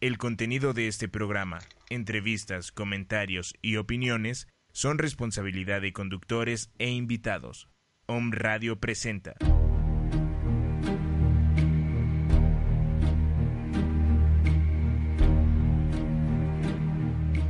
[0.00, 1.58] El contenido de este programa
[1.90, 7.68] entrevistas, comentarios y opiniones son responsabilidad de conductores e invitados.
[8.06, 9.34] Om Radio presenta.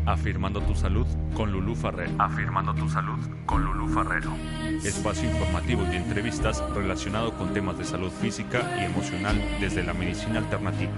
[0.05, 2.13] Afirmando tu salud con Lulú Farrero.
[2.19, 4.35] Afirmando tu salud con Lulú Farrero.
[4.83, 10.41] Espacio informativo y entrevistas relacionado con temas de salud física y emocional desde la medicina
[10.41, 10.91] alternativa.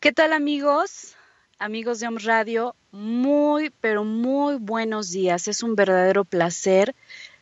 [0.00, 1.16] ¿Qué tal amigos?
[1.58, 5.48] Amigos de Om Radio, muy, pero muy buenos días.
[5.48, 6.94] Es un verdadero placer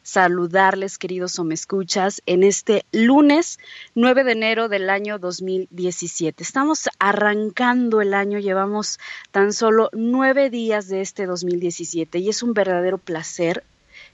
[0.07, 3.59] saludarles, queridos o me escuchas, en este lunes
[3.97, 6.45] 9 de enero del año 2017.
[6.45, 9.01] Estamos arrancando el año, llevamos
[9.33, 13.65] tan solo nueve días de este 2017 y es un verdadero placer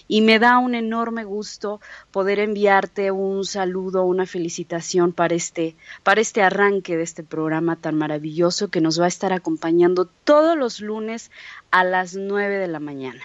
[0.08, 1.82] y me da un enorme gusto
[2.12, 7.96] poder enviarte un saludo, una felicitación para este, para este arranque de este programa tan
[7.96, 11.32] maravilloso que nos va a estar acompañando todos los lunes
[11.72, 13.22] a las 9 de la mañana.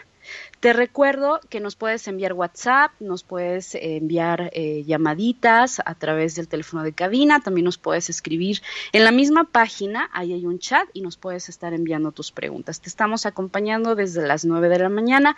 [0.60, 6.48] Te recuerdo que nos puedes enviar WhatsApp, nos puedes enviar eh, llamaditas a través del
[6.48, 8.60] teléfono de cabina, también nos puedes escribir
[8.92, 12.80] en la misma página, ahí hay un chat y nos puedes estar enviando tus preguntas.
[12.80, 15.36] Te estamos acompañando desde las 9 de la mañana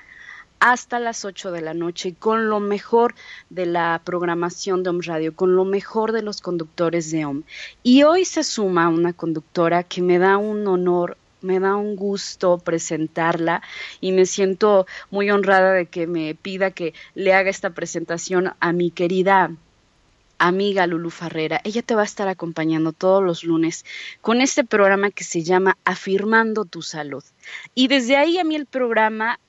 [0.63, 3.17] hasta las 8 de la noche con lo mejor
[3.51, 7.43] de la programación de OM Radio, con lo mejor de los conductores de OM.
[7.83, 12.59] Y hoy se suma una conductora que me da un honor me da un gusto
[12.59, 13.63] presentarla
[14.01, 18.73] y me siento muy honrada de que me pida que le haga esta presentación a
[18.73, 19.51] mi querida
[20.39, 21.61] amiga Lulu Farrera.
[21.65, 23.85] Ella te va a estar acompañando todos los lunes
[24.21, 27.25] con este programa que se llama Afirmando tu Salud.
[27.75, 29.41] Y desde ahí a mí el programa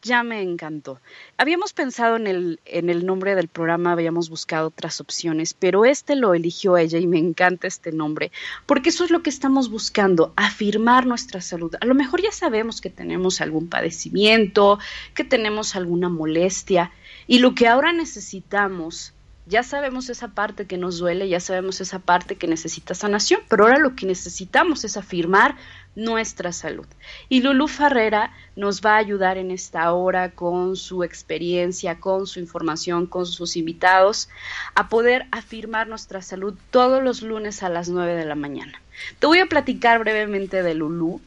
[0.00, 1.00] ya me encantó.
[1.36, 6.16] Habíamos pensado en el, en el nombre del programa, habíamos buscado otras opciones, pero este
[6.16, 8.32] lo eligió ella y me encanta este nombre,
[8.66, 11.74] porque eso es lo que estamos buscando, afirmar nuestra salud.
[11.80, 14.78] A lo mejor ya sabemos que tenemos algún padecimiento,
[15.14, 16.92] que tenemos alguna molestia,
[17.26, 19.12] y lo que ahora necesitamos
[19.46, 23.64] ya sabemos esa parte que nos duele, ya sabemos esa parte que necesita sanación, pero
[23.64, 25.56] ahora lo que necesitamos es afirmar
[25.94, 26.86] nuestra salud.
[27.28, 32.40] Y Lulu Ferrera nos va a ayudar en esta hora con su experiencia, con su
[32.40, 34.28] información, con sus invitados,
[34.74, 38.80] a poder afirmar nuestra salud todos los lunes a las 9 de la mañana.
[39.18, 41.20] Te voy a platicar brevemente de Lulu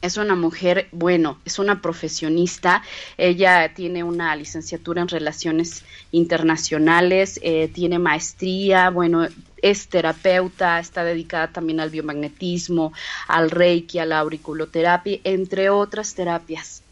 [0.00, 2.82] es una mujer, bueno, es una profesionista.
[3.16, 9.26] Ella tiene una licenciatura en relaciones internacionales, eh, tiene maestría, bueno,
[9.60, 12.92] es terapeuta, está dedicada también al biomagnetismo,
[13.26, 16.82] al reiki, a la auriculoterapia, entre otras terapias.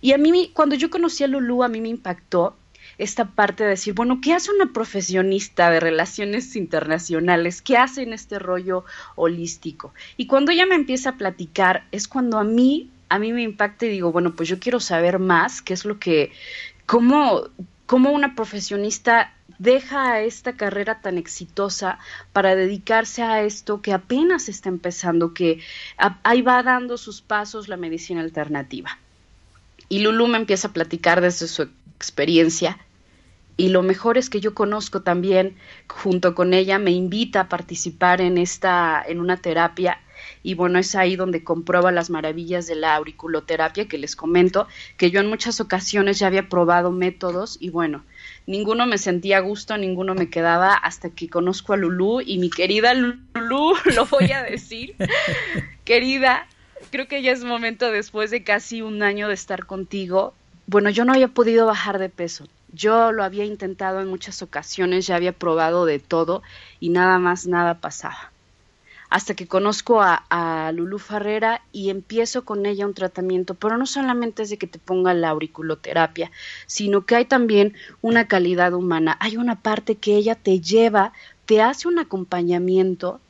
[0.00, 2.56] Y a mí, cuando yo conocí a Lulu, a mí me impactó
[3.02, 7.60] esta parte de decir, bueno, ¿qué hace una profesionista de relaciones internacionales?
[7.60, 8.84] ¿Qué hace en este rollo
[9.16, 9.92] holístico?
[10.16, 13.86] Y cuando ella me empieza a platicar, es cuando a mí, a mí me impacta
[13.86, 16.30] y digo, bueno, pues yo quiero saber más, qué es lo que,
[16.86, 17.48] cómo,
[17.86, 21.98] cómo una profesionista deja esta carrera tan exitosa
[22.32, 25.58] para dedicarse a esto que apenas está empezando, que
[26.22, 28.98] ahí va dando sus pasos la medicina alternativa.
[29.88, 32.78] Y Lulu me empieza a platicar desde su experiencia
[33.56, 35.56] y lo mejor es que yo conozco también
[35.88, 40.00] junto con ella me invita a participar en esta en una terapia.
[40.44, 44.66] Y bueno, es ahí donde comprueba las maravillas de la auriculoterapia que les comento,
[44.96, 48.04] que yo en muchas ocasiones ya había probado métodos y bueno,
[48.46, 52.50] ninguno me sentía a gusto, ninguno me quedaba hasta que conozco a Lulú y mi
[52.50, 54.96] querida Lulú, lo voy a decir,
[55.84, 56.46] querida,
[56.90, 60.34] creo que ya es momento después de casi un año de estar contigo.
[60.66, 62.46] Bueno, yo no había podido bajar de peso.
[62.72, 66.42] Yo lo había intentado en muchas ocasiones, ya había probado de todo
[66.80, 68.32] y nada más, nada pasaba.
[69.10, 73.84] hasta que conozco a, a Lulú Farrera y empiezo con ella un tratamiento, pero no
[73.86, 76.30] solamente es de que te ponga la auriculoterapia,
[76.66, 81.12] sino que hay también una calidad humana, hay una parte que ella te lleva,
[81.44, 83.20] te hace un acompañamiento.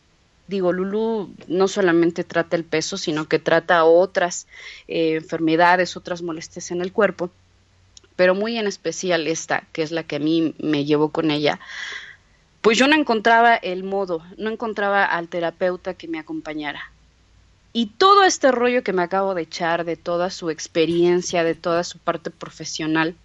[0.47, 4.47] Digo, Lulu no solamente trata el peso, sino que trata otras
[4.89, 7.31] eh, enfermedades, otras molestias en el cuerpo,
[8.17, 11.61] pero muy en especial esta, que es la que a mí me llevó con ella,
[12.61, 16.93] pues yo no encontraba el modo, no encontraba al terapeuta que me acompañara.
[17.73, 21.85] Y todo este rollo que me acabo de echar de toda su experiencia, de toda
[21.85, 23.17] su parte profesional,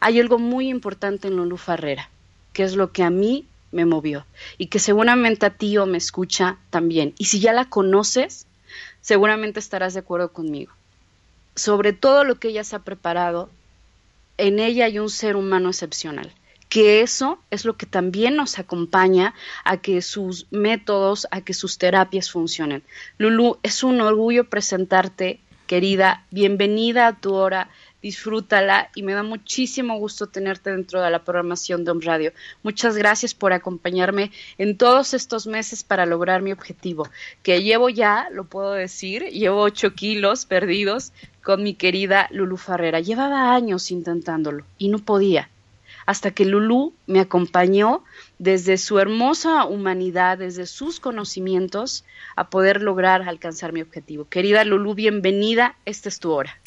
[0.00, 2.08] hay algo muy importante en Lulu Farrera,
[2.52, 4.26] que es lo que a mí me movió
[4.58, 7.14] y que seguramente a ti o me escucha también.
[7.18, 8.46] Y si ya la conoces,
[9.00, 10.72] seguramente estarás de acuerdo conmigo.
[11.56, 13.50] Sobre todo lo que ella se ha preparado,
[14.38, 16.32] en ella hay un ser humano excepcional,
[16.68, 19.34] que eso es lo que también nos acompaña
[19.64, 22.82] a que sus métodos, a que sus terapias funcionen.
[23.18, 27.68] Lulu, es un orgullo presentarte, querida, bienvenida a tu hora
[28.02, 32.32] disfrútala y me da muchísimo gusto tenerte dentro de la programación de Home Radio.
[32.62, 37.08] Muchas gracias por acompañarme en todos estos meses para lograr mi objetivo,
[37.42, 41.12] que llevo ya, lo puedo decir, llevo ocho kilos perdidos
[41.42, 43.00] con mi querida Lulu Farrera.
[43.00, 45.48] Llevaba años intentándolo y no podía,
[46.06, 48.04] hasta que Lulu me acompañó
[48.38, 54.26] desde su hermosa humanidad, desde sus conocimientos, a poder lograr alcanzar mi objetivo.
[54.28, 56.58] Querida Lulu, bienvenida, esta es tu hora.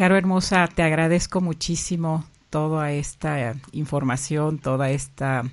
[0.00, 5.44] Caro Hermosa, te agradezco muchísimo toda esta información, toda esta,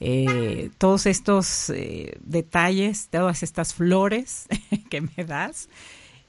[0.00, 4.48] eh, todos estos eh, detalles, todas estas flores
[4.90, 5.70] que me das.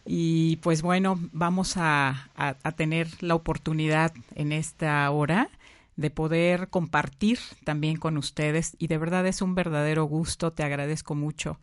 [0.05, 2.29] Y pues bueno, vamos a,
[2.77, 5.49] tener la oportunidad en esta hora
[5.97, 11.15] de poder compartir también con ustedes y de verdad es un verdadero gusto, te agradezco
[11.15, 11.59] mucho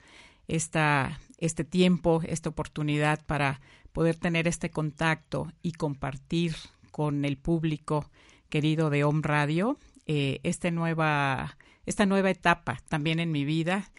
[0.48, 3.60] esta, este tiempo, esta oportunidad para
[3.92, 6.56] poder tener este contacto y compartir
[6.90, 8.10] con el público
[8.48, 11.56] querido de Home Radio eh, esta, nueva,
[11.86, 13.92] esta nueva etapa también en mi vida.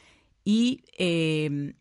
[0.44, 1.76] Y em,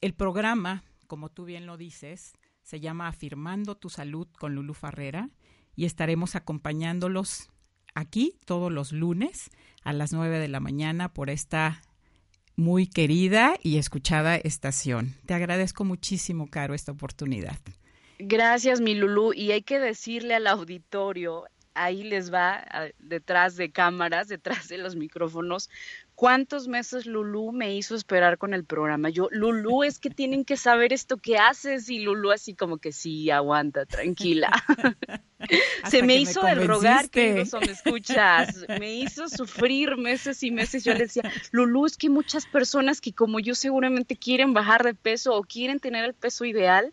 [0.00, 5.30] el programa, como tú bien lo dices, se llama Afirmando tu Salud con Lulu Farrera
[5.76, 7.50] y estaremos acompañándolos
[7.94, 9.50] aquí todos los lunes
[9.84, 11.82] a las 9 de la mañana por esta
[12.56, 15.14] muy querida y escuchada estación.
[15.26, 17.58] Te agradezco muchísimo, Caro, esta oportunidad.
[18.18, 19.32] Gracias, mi Lulú.
[19.32, 21.44] Y hay que decirle al auditorio,
[21.74, 22.64] ahí les va
[22.98, 25.70] detrás de cámaras, detrás de los micrófonos,
[26.14, 29.08] cuántos meses Lulú me hizo esperar con el programa.
[29.08, 32.92] Yo, Lulú, es que tienen que saber esto que haces y Lulú así como que
[32.92, 34.50] sí, aguanta, tranquila.
[35.90, 40.84] Se me hizo el rogar, que no me escuchas, me hizo sufrir meses y meses.
[40.84, 44.94] Yo le decía, Lulú, es que muchas personas que como yo seguramente quieren bajar de
[44.94, 46.92] peso o quieren tener el peso ideal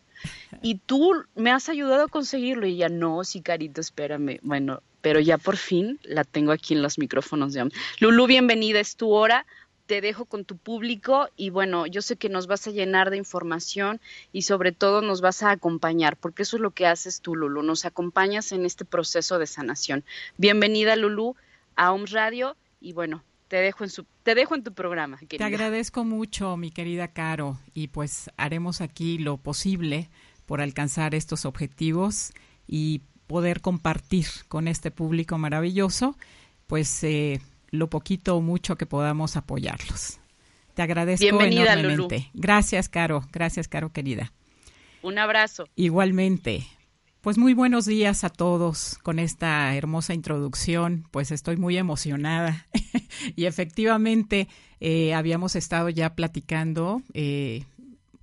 [0.61, 2.65] y tú me has ayudado a conseguirlo.
[2.65, 4.39] Y ella, no, sí, carito, espérame.
[4.41, 7.69] Bueno, pero ya por fin la tengo aquí en los micrófonos de
[7.99, 9.45] Lulu, bienvenida, es tu hora.
[9.85, 13.17] Te dejo con tu público y bueno, yo sé que nos vas a llenar de
[13.17, 13.99] información
[14.31, 17.63] y sobre todo nos vas a acompañar, porque eso es lo que haces tú, Lulu,
[17.63, 20.03] nos acompañas en este proceso de sanación.
[20.37, 21.35] Bienvenida, Lulu,
[21.75, 25.19] a OMS Radio y bueno, te dejo en su te dejo en tu programa.
[25.27, 30.09] Te agradezco mucho, mi querida Caro, y pues haremos aquí lo posible
[30.45, 32.31] por alcanzar estos objetivos
[32.67, 36.17] y poder compartir con este público maravilloso,
[36.65, 40.17] pues eh, lo poquito o mucho que podamos apoyarlos.
[40.73, 42.31] Te agradezco Bienvenida, enormemente.
[42.33, 43.23] Gracias, Caro.
[43.31, 44.33] Gracias, Caro, querida.
[45.03, 45.69] Un abrazo.
[45.75, 46.65] Igualmente.
[47.21, 51.05] Pues muy buenos días a todos con esta hermosa introducción.
[51.11, 52.65] Pues estoy muy emocionada
[53.35, 54.47] y efectivamente
[54.79, 57.63] eh, habíamos estado ya platicando eh,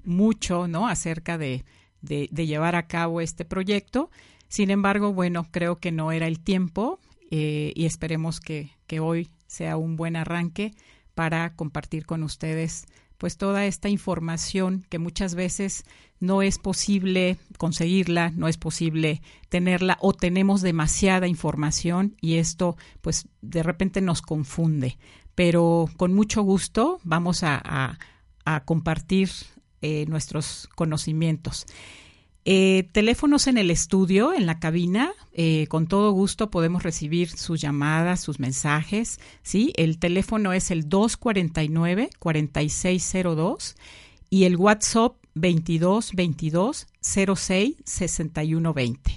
[0.03, 0.89] mucho, ¿no?
[0.89, 1.65] Acerca de,
[2.01, 4.11] de, de, llevar a cabo este proyecto
[4.49, 7.01] sin embargo, bueno, creo que no era el tiempo
[7.31, 10.73] eh, y esperemos que, que hoy sea un buen arranque
[11.15, 12.87] para compartir con ustedes
[13.19, 15.85] pues toda esta información que muchas veces
[16.21, 23.29] no es posible conseguirla, no es posible tenerla o tenemos demasiada información y esto pues
[23.43, 24.99] de repente nos confunde.
[25.35, 27.61] Pero con mucho gusto vamos a,
[28.45, 29.31] a, compartir
[29.83, 31.67] eh, nuestros conocimientos.
[32.49, 37.61] Eh, teléfonos en el estudio, en la cabina, eh, con todo gusto podemos recibir sus
[37.61, 39.73] llamadas, sus mensajes, ¿sí?
[39.75, 43.75] El teléfono es el 249-4602
[44.31, 49.11] y el WhatsApp 2222 06 6120.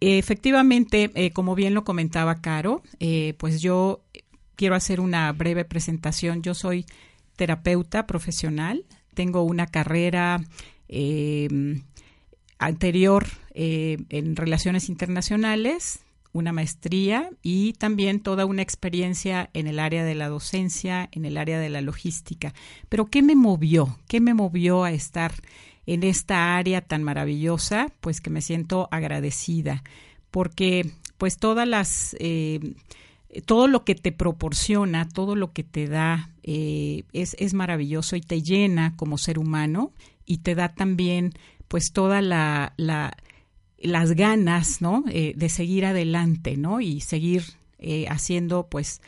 [0.00, 2.82] Efectivamente, eh, como bien lo comentaba Caro,
[3.38, 4.02] pues yo
[4.56, 6.42] quiero hacer una breve presentación.
[6.42, 6.84] Yo soy
[7.36, 10.40] terapeuta profesional, tengo una carrera
[12.62, 20.04] anterior eh, en relaciones internacionales, una maestría y también toda una experiencia en el área
[20.04, 22.54] de la docencia, en el área de la logística.
[22.88, 23.98] Pero ¿qué me movió?
[24.08, 25.32] ¿Qué me movió a estar
[25.86, 27.88] en esta área tan maravillosa?
[28.00, 29.82] Pues que me siento agradecida
[30.30, 32.16] porque pues todas las...
[32.20, 32.74] Eh,
[33.46, 38.20] todo lo que te proporciona, todo lo que te da eh, es, es maravilloso y
[38.20, 39.90] te llena como ser humano
[40.26, 41.32] y te da también
[41.72, 43.16] pues toda la, la
[43.78, 45.04] las ganas, ¿no?
[45.08, 46.82] Eh, de seguir adelante, ¿no?
[46.82, 47.44] Y seguir
[47.78, 49.00] eh, haciendo, pues,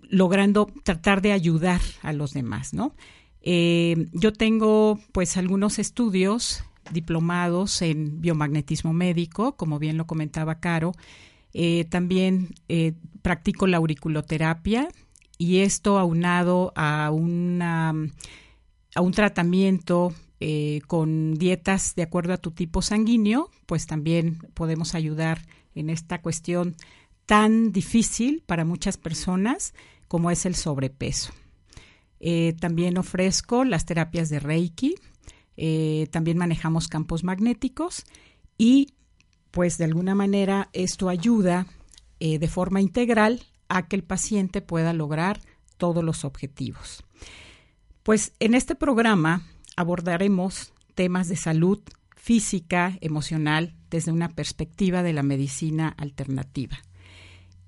[0.00, 2.94] logrando tratar de ayudar a los demás, ¿no?
[3.42, 10.92] Eh, yo tengo, pues, algunos estudios diplomados en biomagnetismo médico, como bien lo comentaba Caro.
[11.90, 12.54] también
[13.20, 14.88] practico la auriculoterapia
[15.36, 17.92] y esto aunado a una
[18.94, 24.96] a un tratamiento eh, con dietas de acuerdo a tu tipo sanguíneo, pues también podemos
[24.96, 25.46] ayudar
[25.76, 26.74] en esta cuestión
[27.26, 29.72] tan difícil para muchas personas
[30.08, 31.32] como es el sobrepeso.
[32.18, 34.96] Eh, también ofrezco las terapias de Reiki,
[35.56, 38.04] eh, también manejamos campos magnéticos
[38.58, 38.94] y
[39.52, 41.68] pues de alguna manera esto ayuda
[42.18, 45.40] de forma integral a que el paciente pueda lograr
[45.76, 47.04] todos los objetivos.
[48.02, 49.42] Pues en este programa
[49.76, 51.80] abordaremos temas de salud
[52.16, 56.78] física, emocional, desde una perspectiva de la medicina alternativa.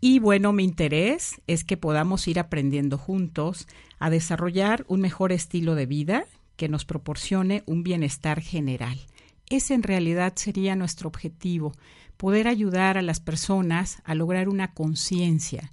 [0.00, 3.66] Y bueno, mi interés es que podamos ir aprendiendo juntos
[3.98, 9.00] a desarrollar un mejor estilo de vida que nos proporcione un bienestar general.
[9.48, 11.72] Ese en realidad sería nuestro objetivo,
[12.16, 15.72] poder ayudar a las personas a lograr una conciencia.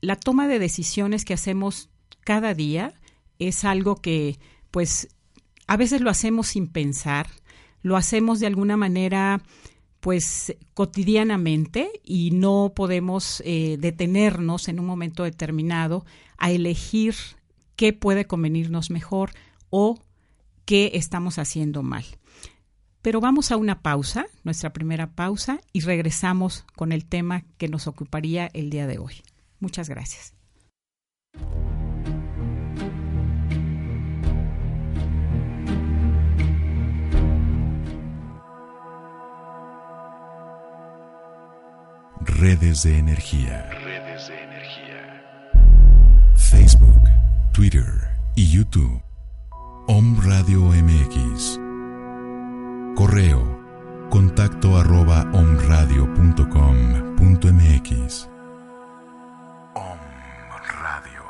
[0.00, 1.90] La toma de decisiones que hacemos
[2.20, 2.92] cada día
[3.38, 4.38] es algo que
[4.70, 5.08] pues
[5.66, 7.28] a veces lo hacemos sin pensar,
[7.82, 9.42] lo hacemos de alguna manera
[10.00, 16.04] pues cotidianamente y no podemos eh, detenernos en un momento determinado
[16.36, 17.14] a elegir
[17.74, 19.30] qué puede convenirnos mejor
[19.70, 19.98] o
[20.66, 22.04] qué estamos haciendo mal.
[23.00, 27.86] Pero vamos a una pausa, nuestra primera pausa, y regresamos con el tema que nos
[27.86, 29.22] ocuparía el día de hoy.
[29.58, 30.34] Muchas gracias.
[42.44, 43.70] Redes de energía.
[43.70, 45.24] Redes de energía.
[46.36, 47.00] Facebook,
[47.54, 47.86] Twitter
[48.36, 49.00] y YouTube.
[49.86, 51.58] Om Radio MX.
[52.96, 53.64] Correo.
[54.10, 58.28] Contacto arroba omradio.com.mx.
[59.74, 59.98] Om
[60.82, 61.24] Radio.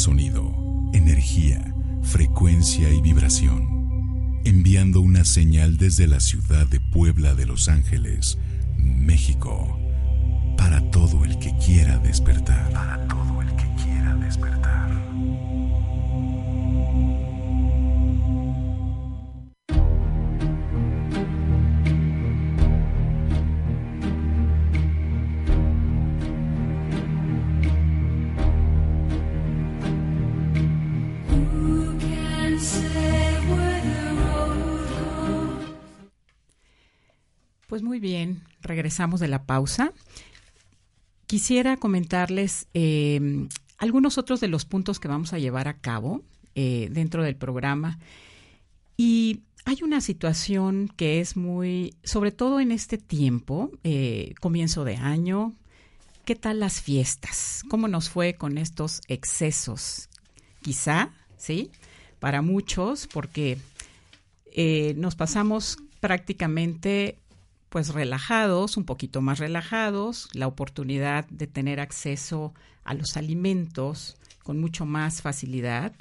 [0.00, 7.68] sonido, energía, frecuencia y vibración, enviando una señal desde la ciudad de Puebla de Los
[7.68, 8.38] Ángeles,
[8.78, 9.78] México,
[10.56, 13.09] para todo el que quiera despertar.
[37.70, 39.92] Pues muy bien, regresamos de la pausa.
[41.28, 43.48] Quisiera comentarles em,
[43.78, 46.24] algunos otros de los puntos que vamos a llevar a cabo
[46.56, 48.00] eh, dentro del programa.
[48.96, 54.96] Y hay una situación que es muy, sobre todo en este tiempo, eh, comienzo de
[54.96, 55.54] año,
[56.24, 57.62] ¿qué tal las fiestas?
[57.70, 60.08] ¿Cómo nos fue con estos excesos?
[60.60, 61.70] Quizá, ¿sí?
[62.18, 63.58] Para muchos, porque
[64.56, 67.16] eh, nos pasamos prácticamente
[67.70, 72.52] pues relajados, un poquito más relajados, la oportunidad de tener acceso
[72.84, 75.92] a los alimentos con mucho más facilidad.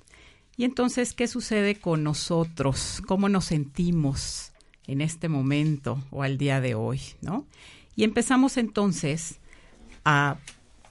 [0.57, 3.01] Y entonces, ¿qué sucede con nosotros?
[3.07, 4.51] ¿Cómo nos sentimos
[4.87, 7.01] en este momento o al día de hoy?
[7.21, 7.45] ¿no?
[7.95, 9.39] Y empezamos entonces
[10.03, 10.37] a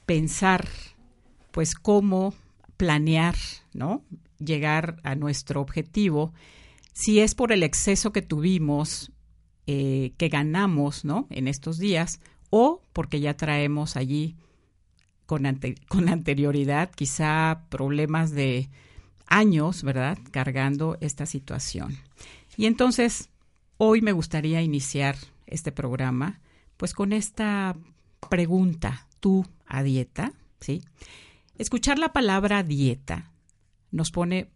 [0.06, 0.68] pensar,
[1.50, 2.34] pues, cómo
[2.76, 3.34] planear,
[3.72, 4.02] ¿no?
[4.38, 6.32] Llegar a nuestro objetivo.
[6.92, 9.10] Si es por el exceso que tuvimos
[9.70, 11.26] eh, que ganamos ¿no?
[11.28, 14.34] en estos días o porque ya traemos allí
[15.26, 18.70] con, anterioridad quizá problemas de
[19.26, 20.16] años, ¿verdad?
[20.30, 21.98] Cargando esta situación.
[22.56, 23.28] Y entonces,
[23.76, 26.40] hoy me gustaría iniciar este programa
[26.78, 27.76] pues con esta
[28.30, 30.82] pregunta, tú a dieta, ¿sí?
[31.58, 33.32] Escuchar la palabra dieta
[33.90, 34.48] nos pone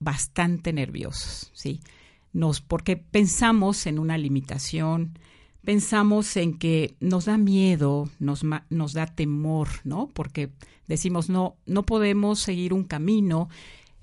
[0.00, 1.80] bastante nerviosos, ¿sí?
[2.36, 5.18] Nos, porque pensamos en una limitación,
[5.64, 10.10] pensamos en que nos da miedo, nos, nos da temor, ¿no?
[10.12, 10.50] Porque
[10.86, 13.48] decimos, no, no podemos seguir un camino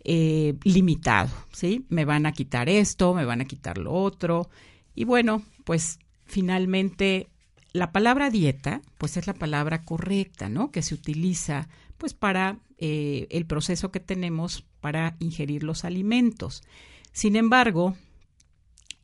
[0.03, 1.85] eh, limitado, ¿sí?
[1.89, 4.49] Me van a quitar esto, me van a quitar lo otro.
[4.95, 7.29] Y bueno, pues finalmente
[7.71, 10.71] la palabra dieta, pues es la palabra correcta, ¿no?
[10.71, 16.63] Que se utiliza, pues, para eh, el proceso que tenemos para ingerir los alimentos.
[17.11, 17.95] Sin embargo,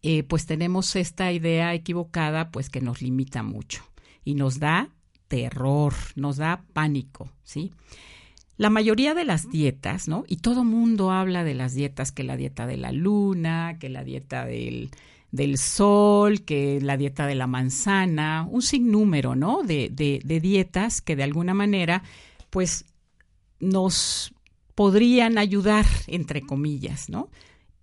[0.02, 3.84] eh, pues tenemos esta idea equivocada, pues que nos limita mucho
[4.24, 4.90] y nos da
[5.28, 7.72] terror, nos da pánico, ¿sí?
[8.58, 10.26] La mayoría de las dietas, ¿no?
[10.28, 14.04] Y todo mundo habla de las dietas, que la dieta de la luna, que la
[14.04, 14.90] dieta del,
[15.32, 19.64] del sol, que la dieta de la manzana, un sinnúmero, ¿no?
[19.64, 22.04] De, de, de dietas que de alguna manera,
[22.50, 22.84] pues,
[23.62, 24.34] nos
[24.76, 27.30] podrían ayudar, entre comillas, ¿no?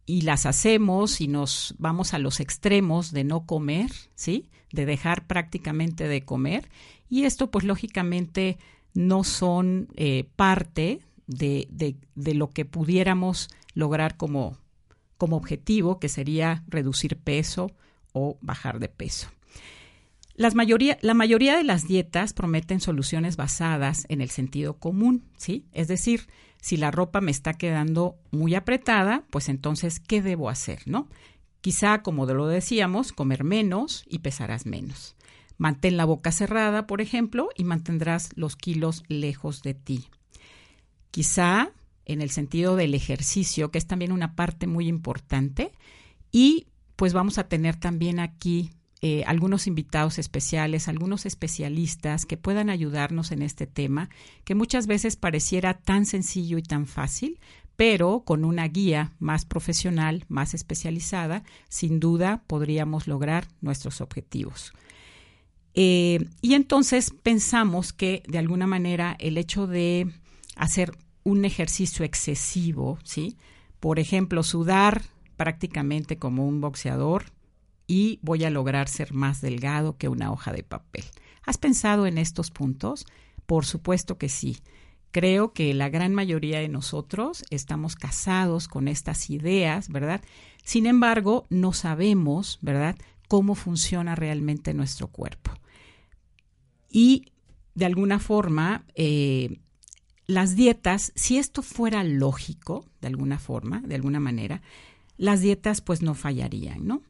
[0.07, 4.49] Y las hacemos y nos vamos a los extremos de no comer, ¿sí?
[4.73, 6.71] De dejar prácticamente de comer.
[7.11, 8.59] Y esto, pues lógicamente,
[8.95, 14.59] no son eh, parte de, de, de, lo que pudiéramos lograr como,
[15.19, 17.73] como objetivo, que sería reducir peso
[18.13, 19.29] o bajar de peso.
[20.35, 25.67] Las mayoría, la mayoría de las dietas prometen soluciones basadas en el sentido común, ¿sí?
[25.73, 26.29] Es decir,
[26.61, 31.09] si la ropa me está quedando muy apretada, pues entonces, ¿qué debo hacer, no?
[31.61, 35.17] Quizá, como lo decíamos, comer menos y pesarás menos.
[35.59, 40.07] Mantén la boca cerrada, por ejemplo, y mantendrás los kilos lejos de ti.
[41.11, 41.71] Quizá
[42.05, 45.73] en el sentido del ejercicio, que es también una parte muy importante,
[46.31, 48.71] y pues vamos a tener también aquí
[49.03, 54.09] eh, algunos invitados especiales, algunos especialistas que puedan ayudarnos en este tema,
[54.45, 57.39] que muchas veces pareciera tan sencillo y tan fácil,
[57.77, 64.73] pero con una guía más profesional, más especializada, sin duda podríamos lograr nuestros objetivos.
[65.75, 70.11] Eh, y entonces pensamos que de alguna manera el hecho de
[70.57, 73.37] hacer un ejercicio excesivo, ¿sí?
[73.79, 75.03] Por ejemplo, sudar
[75.37, 77.27] prácticamente como un boxeador,
[77.87, 81.05] y voy a lograr ser más delgado que una hoja de papel.
[81.45, 83.07] ¿Has pensado en estos puntos?
[83.47, 84.59] Por supuesto que sí.
[85.13, 90.21] Creo que la gran mayoría de nosotros estamos casados con estas ideas, ¿verdad?
[90.65, 92.97] Sin embargo, no sabemos, ¿verdad?,
[93.29, 95.53] cómo funciona realmente nuestro cuerpo.
[96.91, 97.33] Y
[97.75, 99.61] de alguna forma, eh,
[100.27, 104.63] las dietas, si esto fuera lógico, de alguna forma, de alguna manera,
[105.17, 107.03] las dietas pues no fallarían, ¿no?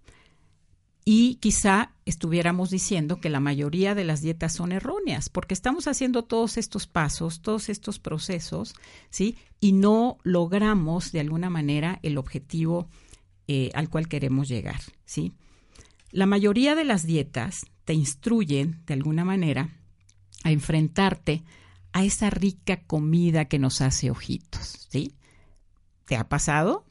[1.09, 6.25] Y quizá estuviéramos diciendo que la mayoría de las dietas son erróneas, porque estamos haciendo
[6.25, 8.75] todos estos pasos, todos estos procesos,
[9.09, 9.39] ¿sí?
[9.61, 12.89] Y no logramos de alguna manera el objetivo
[13.47, 15.33] eh, al cual queremos llegar, ¿sí?
[16.11, 19.71] La mayoría de las dietas te instruyen de alguna manera
[20.43, 21.45] a enfrentarte
[21.93, 25.15] a esa rica comida que nos hace ojitos, ¿sí?
[26.05, 26.85] ¿Te ha pasado?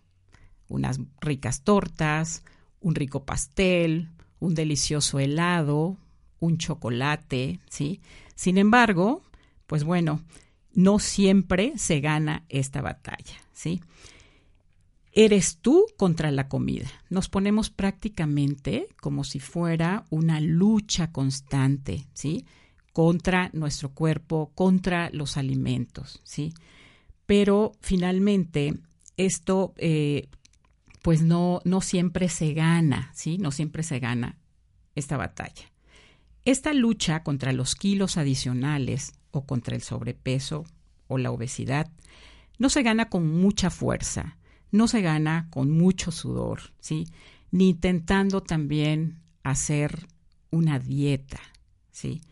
[0.69, 2.43] Unas ricas tortas,
[2.86, 5.98] un rico pastel, un delicioso helado,
[6.39, 8.00] un chocolate, ¿sí?
[8.36, 9.24] Sin embargo,
[9.65, 10.21] pues bueno,
[10.74, 13.82] no siempre se gana esta batalla, ¿sí?
[15.12, 16.89] Eres tú contra la comida.
[17.10, 22.45] Nos ponemos prácticamente como si fuera una lucha constante, ¿sí?
[22.93, 26.54] Contra nuestro cuerpo, contra los alimentos, ¿sí?
[27.26, 28.76] pero finalmente
[29.17, 30.28] esto eh,
[31.05, 33.37] pues no, no siempre se gana, ¿sí?
[33.37, 34.39] No siempre se gana
[34.95, 35.71] esta batalla.
[36.45, 40.65] Esta lucha contra los kilos adicionales o contra el sobrepeso
[41.07, 41.91] o la obesidad
[42.57, 44.39] no se gana con mucha fuerza,
[44.71, 47.05] no se gana con mucho sudor, ¿sí?
[47.51, 50.07] Ni intentando también hacer
[50.49, 51.39] una dieta,
[51.91, 52.23] ¿sí?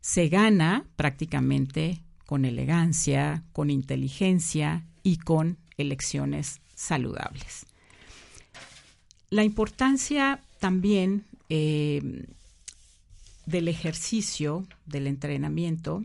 [0.00, 7.66] Se gana prácticamente con elegancia, con inteligencia y con elecciones saludables.
[9.36, 12.24] La importancia también eh,
[13.44, 16.02] del ejercicio, del entrenamiento,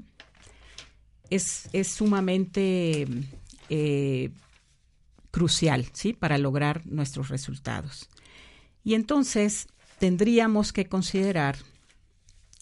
[1.29, 3.07] es, sumamente
[3.69, 4.31] eh,
[5.31, 6.11] crucial ¿sí?
[6.11, 8.09] para lograr nuestros resultados.
[8.83, 11.55] Y entonces tendríamos que considerar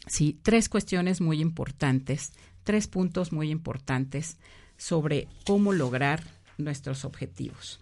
[0.05, 0.37] ¿sí?
[0.43, 4.37] tres cuestiones muy importantes, tres puntos muy importantes
[4.77, 6.23] sobre cómo lograr
[6.59, 7.79] nuestros objetivos.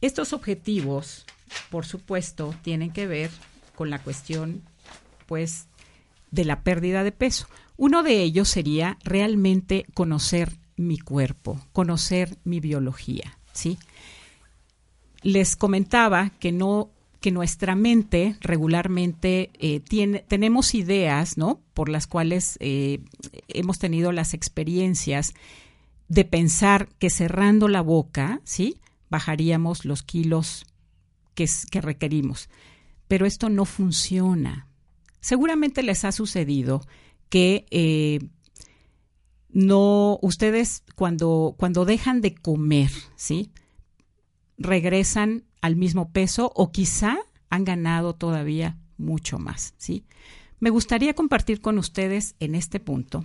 [0.00, 1.24] Estos objetivos,
[1.70, 3.30] por supuesto, tienen que ver
[3.74, 4.62] con la cuestión,
[5.26, 5.66] pues,
[6.30, 7.46] de la pérdida de peso.
[7.76, 13.78] Uno de ellos sería realmente conocer mi cuerpo, conocer mi biología, ¿sí?
[15.22, 21.60] Les comentaba que no que nuestra mente regularmente eh, tiene, tenemos ideas, ¿no?
[21.74, 23.00] Por las cuales eh,
[23.48, 25.34] hemos tenido las experiencias
[26.08, 28.76] de pensar que cerrando la boca, ¿sí?
[29.10, 30.66] Bajaríamos los kilos
[31.34, 32.48] que, que requerimos.
[33.08, 34.68] Pero esto no funciona.
[35.20, 36.86] Seguramente les ha sucedido
[37.28, 38.20] que eh,
[39.50, 43.50] no, ustedes cuando, cuando dejan de comer, ¿sí?
[44.58, 50.04] Regresan al mismo peso o quizá han ganado todavía mucho más, ¿sí?
[50.58, 53.24] Me gustaría compartir con ustedes en este punto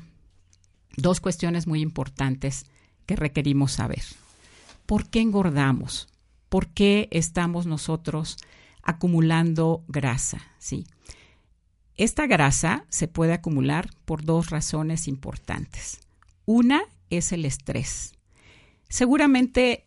[0.98, 2.66] dos cuestiones muy importantes
[3.06, 4.04] que requerimos saber.
[4.86, 6.08] ¿Por qué engordamos?
[6.50, 8.38] ¿Por qué estamos nosotros
[8.84, 10.42] acumulando grasa?
[10.58, 10.86] ¿Sí?
[11.96, 16.00] Esta grasa se puede acumular por dos razones importantes.
[16.46, 18.14] Una es el estrés.
[18.90, 19.86] Seguramente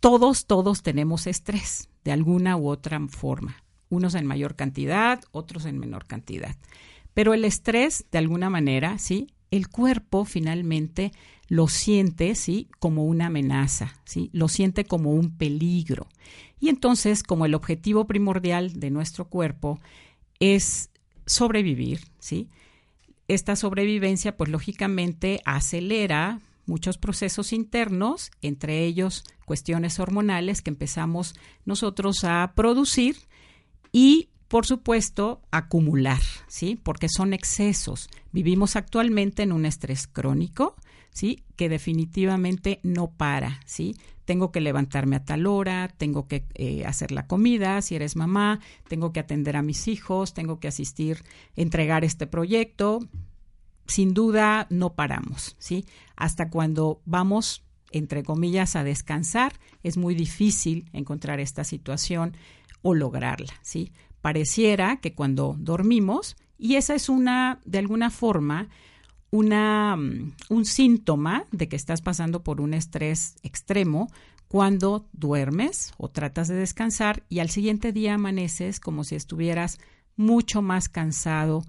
[0.00, 3.62] todos, todos tenemos estrés de alguna u otra forma.
[3.88, 6.56] Unos en mayor cantidad, otros en menor cantidad.
[7.14, 9.28] Pero el estrés, de alguna manera, ¿sí?
[9.50, 11.12] el cuerpo finalmente
[11.50, 12.68] lo siente, ¿sí?
[12.78, 14.30] Como una amenaza, ¿sí?
[14.32, 16.06] Lo siente como un peligro.
[16.60, 19.80] Y entonces, como el objetivo primordial de nuestro cuerpo
[20.38, 20.90] es
[21.26, 22.48] sobrevivir, ¿sí?
[23.26, 31.34] Esta sobrevivencia, pues lógicamente acelera muchos procesos internos, entre ellos cuestiones hormonales que empezamos
[31.64, 33.16] nosotros a producir
[33.90, 36.76] y por supuesto, acumular, ¿sí?
[36.82, 38.08] Porque son excesos.
[38.32, 40.74] Vivimos actualmente en un estrés crónico,
[41.10, 41.44] ¿sí?
[41.56, 43.96] Que definitivamente no para, ¿sí?
[44.24, 48.60] Tengo que levantarme a tal hora, tengo que eh, hacer la comida, si eres mamá,
[48.88, 51.24] tengo que atender a mis hijos, tengo que asistir,
[51.56, 53.00] entregar este proyecto.
[53.86, 55.84] Sin duda, no paramos, ¿sí?
[56.14, 62.36] Hasta cuando vamos, entre comillas, a descansar, es muy difícil encontrar esta situación
[62.82, 63.92] o lograrla, ¿sí?
[64.20, 68.68] pareciera que cuando dormimos, y esa es una, de alguna forma,
[69.30, 74.10] una, mm, un síntoma de que estás pasando por un estrés extremo
[74.48, 79.78] cuando duermes o tratas de descansar y al siguiente día amaneces como si estuvieras
[80.16, 81.62] mucho más cansado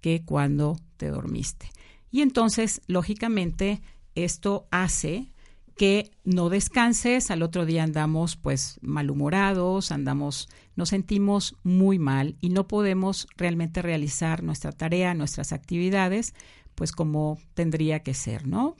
[0.00, 1.70] que cuando te dormiste.
[2.10, 3.80] Y entonces, lógicamente,
[4.14, 5.28] esto hace
[5.76, 12.48] que no descanses, al otro día andamos pues malhumorados, andamos, nos sentimos muy mal y
[12.48, 16.34] no podemos realmente realizar nuestra tarea, nuestras actividades,
[16.74, 18.76] pues como tendría que ser, ¿no?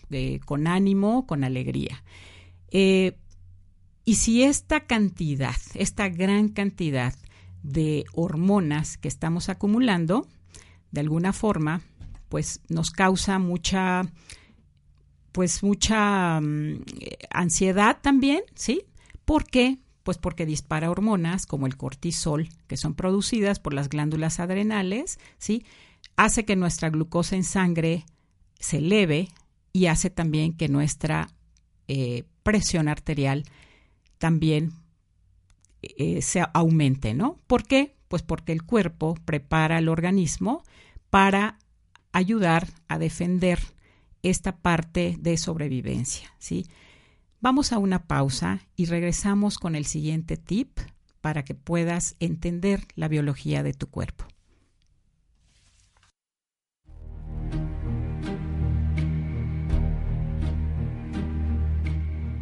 [0.47, 2.03] Con ánimo, con alegría.
[2.71, 3.19] Eh,
[4.05, 7.15] y si esta cantidad, esta gran cantidad
[7.63, 10.27] de hormonas que estamos acumulando,
[10.93, 11.83] de alguna forma,
[12.29, 14.03] pues nos causa mucha
[15.37, 16.81] pues mucha mm,
[17.31, 18.87] ansiedad también, ¿sí?
[19.27, 19.77] ¿Por qué?
[20.03, 25.63] Pues porque dispara hormonas como el cortisol, que son producidas por las glándulas adrenales, ¿sí?
[26.17, 28.07] Hace que nuestra glucosa en sangre
[28.59, 29.29] se eleve
[29.75, 31.29] y hace también que nuestra
[31.87, 33.45] eh, presión arterial
[34.17, 34.73] también
[35.83, 37.41] eh, se aumente, ¿no?
[37.47, 37.95] ¿Por qué?
[38.09, 40.63] Pues porque el cuerpo prepara al organismo
[41.11, 41.59] para
[42.13, 43.76] ayudar a defender
[44.31, 46.67] esta parte de sobrevivencia, ¿sí?
[47.41, 50.79] Vamos a una pausa y regresamos con el siguiente tip
[51.21, 54.27] para que puedas entender la biología de tu cuerpo.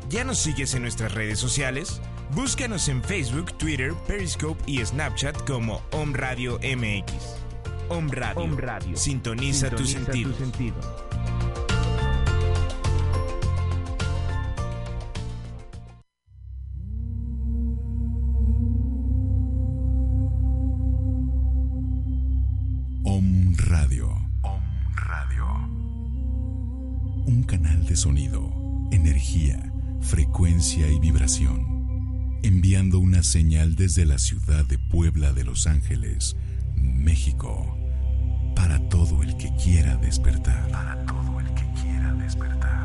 [0.08, 2.00] ¿Ya nos sigues en nuestras redes sociales?
[2.36, 7.12] Búscanos en Facebook, Twitter, Periscope y Snapchat como Om Radio MX.
[7.88, 8.96] Om Radio.
[8.96, 10.36] Sintoniza, tus sentidos.
[10.40, 11.09] Om
[24.42, 24.60] Om
[24.94, 25.46] Radio.
[27.26, 28.50] Un canal de sonido,
[28.90, 32.38] energía, frecuencia y vibración.
[32.42, 36.36] Enviando una señal desde la ciudad de Puebla de Los Ángeles,
[36.74, 37.76] México.
[38.56, 40.70] Para todo el que quiera despertar.
[40.70, 42.79] Para todo el que quiera despertar.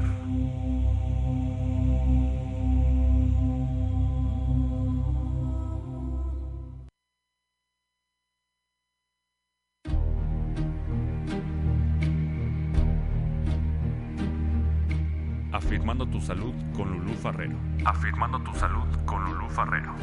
[15.95, 17.57] Afirmando tu salud con Lulú Farrero.
[17.85, 19.95] Afirmando tu salud con Lulú Farrero.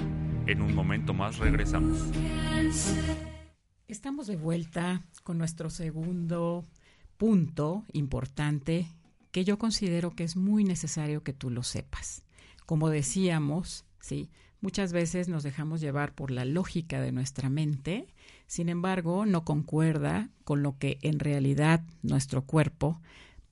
[0.47, 1.99] En un momento más regresamos.
[3.89, 6.65] Estamos de vuelta con nuestro segundo
[7.19, 8.89] punto importante
[9.33, 12.25] que yo considero que es muy necesario que tú lo sepas.
[12.65, 14.31] Como decíamos, sí,
[14.63, 18.07] muchas veces nos dejamos llevar por la lógica de nuestra mente,
[18.47, 23.03] sin embargo, no concuerda con lo que en realidad nuestro cuerpo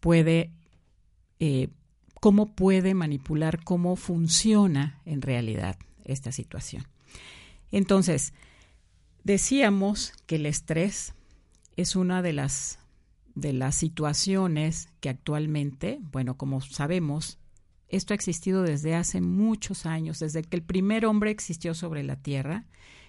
[0.01, 0.51] puede,
[1.39, 1.69] eh,
[2.21, 6.87] cómo puede manipular, cómo funciona en realidad esta situación.
[7.73, 8.35] Entonces,
[9.25, 11.15] decíamos que el estrés
[11.77, 12.79] es una de las
[13.35, 17.39] de las situaciones que actualmente, bueno, como sabemos,
[17.89, 22.17] esto ha existido desde hace muchos años, desde que el primer hombre existió sobre la
[22.17, 22.67] Tierra,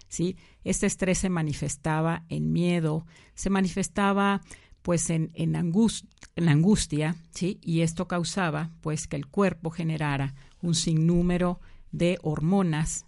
[0.08, 0.38] ¿sí?
[0.64, 4.42] Este estrés se manifestaba en miedo, se manifestaba
[4.82, 7.60] pues en, en, angust en angustia, ¿sí?
[7.62, 11.60] Y esto causaba pues que el cuerpo generara un sinnúmero
[11.92, 13.06] de hormonas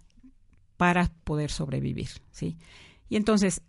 [0.76, 2.56] para poder sobrevivir, ¿sí?
[3.08, 3.62] Y entonces,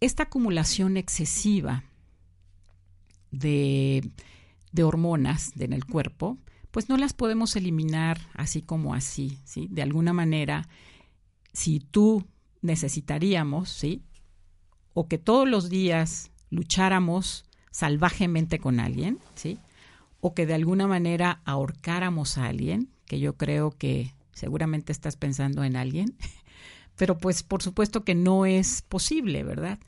[0.00, 1.84] esta acumulación excesiva
[3.30, 4.10] de,
[4.72, 6.38] de hormonas en el cuerpo,
[6.70, 9.68] pues no las podemos eliminar así como así, ¿sí?
[9.70, 10.68] De alguna manera,
[11.52, 12.26] si tú
[12.60, 14.02] necesitaríamos, ¿sí?
[14.94, 17.44] O que todos los días lucháramos
[17.78, 19.60] salvajemente con alguien, ¿sí?
[20.20, 25.62] O que de alguna manera ahorcáramos a alguien, que yo creo que seguramente estás pensando
[25.62, 26.16] en alguien,
[26.96, 29.78] pero pues por supuesto que no es posible, ¿verdad?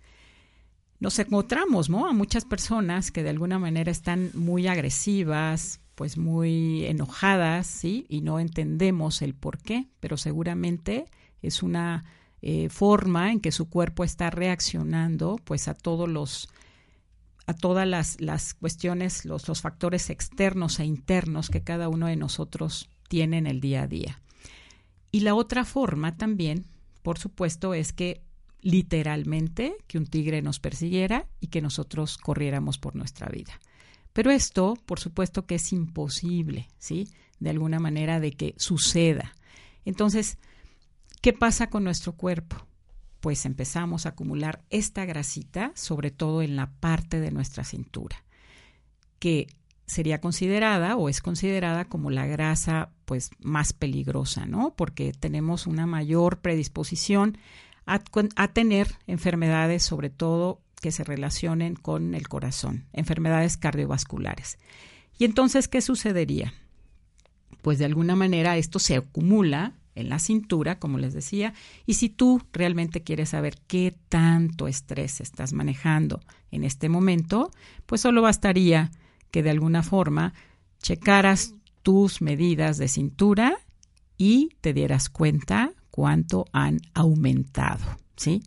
[1.01, 2.07] Nos encontramos, ¿no?
[2.07, 8.07] A muchas personas que de alguna manera están muy agresivas, pues muy enojadas, ¿sí?
[8.09, 11.07] Y no entendemos el por qué, pero seguramente
[11.43, 12.05] es una
[12.41, 16.51] eh, forma en que su cuerpo está reaccionando, pues a todos los
[17.47, 22.17] a todas las, las cuestiones, los, los factores externos e internos que cada uno de
[22.17, 24.23] nosotros tiene en el día a día.
[25.11, 26.67] Y la otra forma también,
[27.03, 28.23] por supuesto, es que
[28.63, 33.59] literalmente que un tigre nos persiguiera y que nosotros corriéramos por nuestra vida.
[34.13, 37.09] Pero esto, por supuesto que es imposible, ¿sí?
[37.39, 39.35] De alguna manera de que suceda.
[39.85, 40.39] Entonces,
[41.23, 42.67] ¿qué pasa con nuestro cuerpo?
[43.21, 48.25] Pues empezamos a acumular esta grasita, sobre todo en la parte de nuestra cintura,
[49.19, 49.47] que
[49.87, 54.75] sería considerada o es considerada como la grasa pues más peligrosa, ¿no?
[54.77, 57.37] Porque tenemos una mayor predisposición
[57.87, 58.01] a,
[58.37, 64.59] a tener enfermedades, sobre todo que se relacionen con el corazón, enfermedades cardiovasculares.
[65.19, 66.55] Y entonces, ¿qué sucedería?
[67.63, 71.55] Pues de alguna manera esto se acumula en la cintura, como les decía,
[71.87, 77.51] y si tú realmente quieres saber qué tanto estrés estás manejando en este momento,
[77.87, 78.91] pues solo bastaría
[79.31, 80.35] que de alguna forma
[80.83, 83.59] checaras tus medidas de cintura
[84.17, 87.85] y te dieras cuenta cuánto han aumentado,
[88.17, 88.43] ¿sí?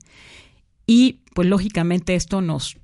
[0.85, 2.77] Y pues lógicamente esto nos,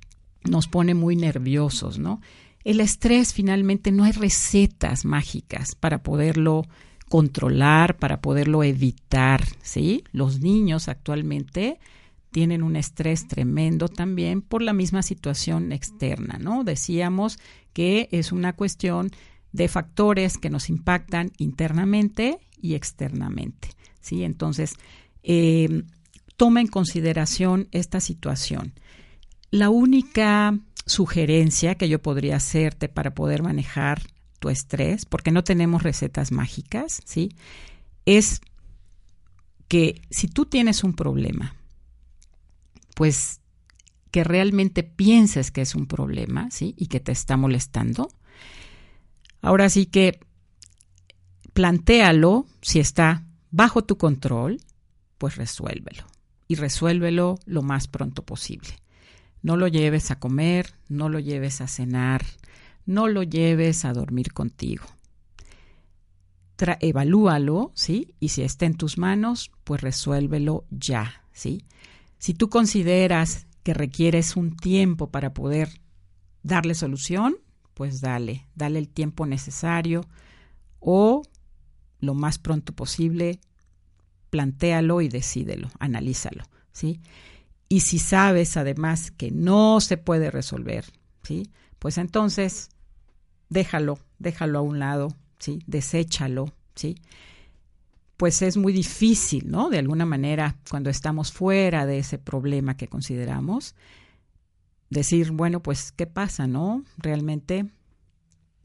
[0.48, 2.20] nos pone muy nerviosos, ¿no?
[2.64, 6.66] El estrés finalmente no hay recetas mágicas para poderlo
[7.10, 10.04] controlar, para poderlo evitar, ¿sí?
[10.12, 11.80] Los niños actualmente
[12.30, 16.62] tienen un estrés tremendo también por la misma situación externa, ¿no?
[16.62, 17.40] Decíamos
[17.72, 19.10] que es una cuestión
[19.50, 23.70] de factores que nos impactan internamente y externamente,
[24.00, 24.22] ¿sí?
[24.22, 24.74] Entonces,
[25.24, 25.82] eh,
[26.36, 28.72] toma en consideración esta situación.
[29.50, 34.00] La única sugerencia que yo podría hacerte para poder manejar
[34.40, 37.36] tu estrés, porque no tenemos recetas mágicas, ¿sí?
[38.06, 38.40] Es
[39.68, 41.54] que si tú tienes un problema,
[42.96, 43.40] pues
[44.10, 46.74] que realmente pienses que es un problema, ¿sí?
[46.76, 48.08] Y que te está molestando.
[49.42, 50.18] Ahora sí que
[51.52, 54.60] plantéalo, si está bajo tu control,
[55.18, 56.04] pues resuélvelo
[56.48, 58.70] y resuélvelo lo más pronto posible.
[59.42, 62.24] No lo lleves a comer, no lo lleves a cenar,
[62.90, 64.84] no lo lleves a dormir contigo.
[66.80, 68.14] evalúalo, ¿sí?
[68.20, 71.64] Y si está en tus manos, pues resuélvelo ya, ¿sí?
[72.18, 75.68] Si tú consideras que requieres un tiempo para poder
[76.42, 77.36] darle solución,
[77.74, 80.04] pues dale, dale el tiempo necesario
[80.80, 81.22] o
[82.00, 83.40] lo más pronto posible
[84.30, 87.00] plantéalo y decídelo, analízalo, ¿sí?
[87.68, 90.86] Y si sabes además que no se puede resolver,
[91.22, 91.50] ¿sí?
[91.78, 92.70] Pues entonces
[93.50, 95.62] déjalo, déjalo a un lado, ¿sí?
[95.66, 96.96] Deséchalo, ¿sí?
[98.16, 99.68] Pues es muy difícil, ¿no?
[99.68, 103.74] De alguna manera, cuando estamos fuera de ese problema que consideramos,
[104.88, 106.84] decir, bueno, pues, ¿qué pasa, no?
[106.96, 107.66] Realmente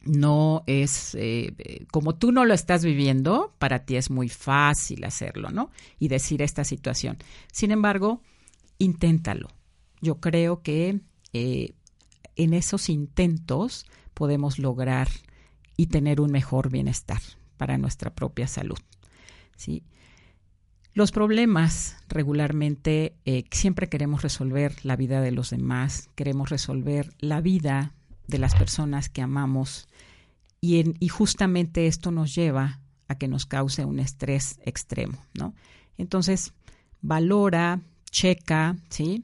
[0.06, 5.50] no es eh, como tú no lo estás viviendo, para ti es muy fácil hacerlo,
[5.50, 5.71] ¿no?
[6.00, 7.17] Y decir esta situación.
[7.52, 8.21] Sin embargo,
[8.78, 9.48] inténtalo.
[10.02, 11.00] Yo creo que
[11.34, 11.74] eh,
[12.36, 15.08] en esos intentos podemos lograr
[15.78, 17.21] y tener un mejor bienestar
[17.58, 18.80] para nuestra propia salud.
[19.56, 19.84] ¿sí?
[20.93, 27.41] Los problemas regularmente eh, siempre queremos resolver la vida de los demás, queremos resolver la
[27.41, 27.93] vida
[28.28, 29.88] de las personas que amamos
[30.62, 35.54] y, y justamente esto nos lleva a que nos cause un estrés extremo, ¿no?
[35.97, 36.54] Entonces,
[37.01, 39.23] valora, checa, ¿sí?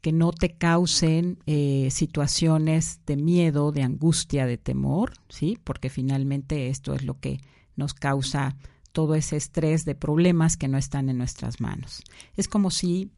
[0.00, 5.58] Que no te causen eh, situaciones de miedo, de angustia, de temor, ¿sí?
[5.62, 7.40] Porque finalmente esto es lo que
[7.76, 8.56] nos causa
[8.92, 12.02] todo ese estrés de problemas que no están en nuestras manos.
[12.36, 13.10] Es como si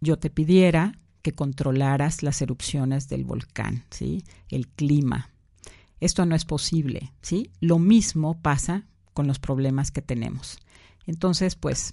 [0.00, 4.24] yo te pidiera que controlaras las erupciones del volcán, ¿sí?
[4.48, 5.30] El clima.
[6.00, 7.50] Esto no es posible, ¿sí?
[7.60, 10.58] Lo mismo pasa con los problemas que tenemos.
[11.06, 11.92] Entonces, pues,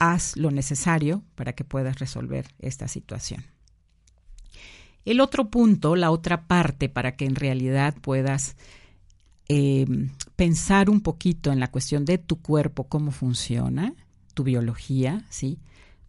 [0.00, 3.44] haz lo necesario para que puedas resolver esta situación.
[5.04, 8.56] El otro punto, la otra parte para que en realidad puedas
[9.48, 9.86] eh,
[10.36, 13.94] pensar un poquito en la cuestión de tu cuerpo, cómo funciona,
[14.34, 15.58] tu biología, ¿sí?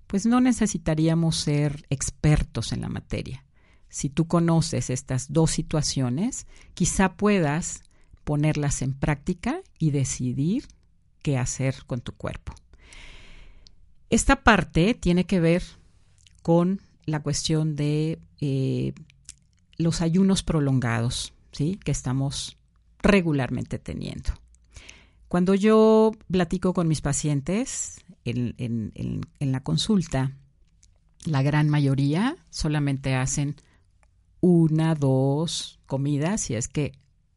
[0.07, 3.45] pues no necesitaríamos ser expertos en la materia.
[3.87, 7.83] Si tú conoces estas dos situaciones, quizá puedas
[8.23, 10.67] ponerlas en práctica y decidir
[11.21, 12.53] qué hacer con tu cuerpo.
[14.11, 15.63] Esta parte tiene que ver
[16.41, 18.93] con la cuestión de eh,
[19.77, 21.79] los ayunos prolongados, ¿sí?
[21.81, 22.57] Que estamos
[22.99, 24.33] regularmente teniendo.
[25.29, 30.33] Cuando yo platico con mis pacientes, en, la consulta,
[31.23, 33.55] la gran mayoría solamente hacen
[34.41, 36.91] una, dos comidas, si es que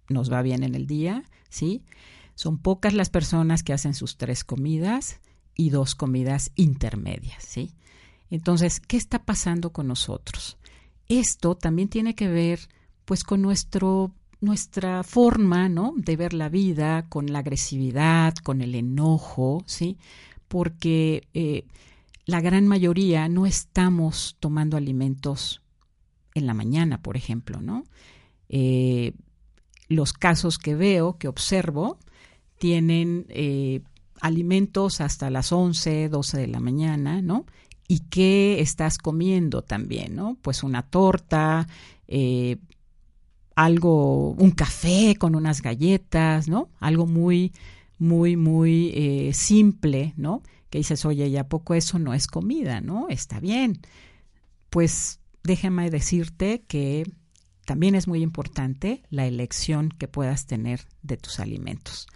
[0.08, 1.84] nos va bien en el día, ¿sí?
[2.34, 5.20] Son pocas las personas que hacen sus tres comidas
[5.54, 7.72] y dos comidas intermedias, ¿sí?
[8.30, 10.58] Entonces, ¿qué está pasando con nosotros?
[11.08, 12.60] Esto también tiene que ver
[13.04, 15.94] pues con nuestro nuestra forma, ¿no?
[15.96, 19.96] de ver la vida, con la agresividad, con el enojo, ¿sí?
[20.48, 21.64] Porque eh,
[22.26, 25.62] la gran mayoría no estamos tomando alimentos
[26.34, 27.84] en la mañana, por ejemplo, ¿no?
[28.48, 29.12] Eh,
[29.88, 31.98] los casos que veo, que observo,
[32.58, 33.80] tienen eh,
[34.24, 37.44] alimentos hasta las 11, 12 de la mañana, ¿no?
[37.86, 40.38] ¿Y qué estás comiendo también, no?
[40.40, 41.68] Pues una torta,
[42.08, 42.56] eh,
[43.54, 46.70] algo, un café con unas galletas, ¿no?
[46.80, 47.52] Algo muy,
[47.98, 50.42] muy, muy eh, simple, ¿no?
[50.70, 53.08] Que dices, oye, ¿y a poco eso no es comida, no?
[53.10, 53.82] Está bien.
[54.70, 57.04] Pues déjame decirte que
[57.66, 62.06] también es muy importante la elección que puedas tener de tus alimentos.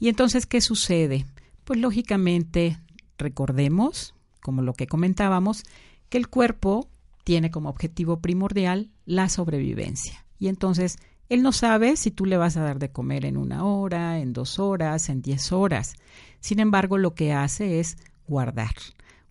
[0.00, 1.26] Y entonces, ¿qué sucede?
[1.64, 2.78] Pues lógicamente,
[3.16, 5.64] recordemos, como lo que comentábamos,
[6.08, 6.88] que el cuerpo
[7.24, 10.24] tiene como objetivo primordial la sobrevivencia.
[10.38, 10.98] Y entonces,
[11.30, 14.34] él no sabe si tú le vas a dar de comer en una hora, en
[14.34, 15.94] dos horas, en diez horas.
[16.40, 17.96] Sin embargo, lo que hace es
[18.26, 18.74] guardar.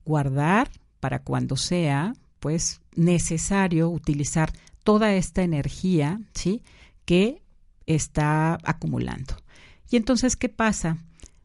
[0.04, 4.52] Guardar para cuando sea, pues, necesario utilizar
[4.84, 6.64] toda esta energía, ¿sí?
[7.06, 7.44] Que
[7.86, 9.36] está acumulando.
[9.90, 10.98] Y entonces, ¿qué pasa?